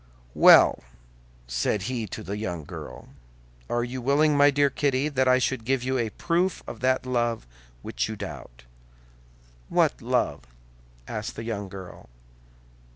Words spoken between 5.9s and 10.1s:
a proof of that love which you doubt?" "What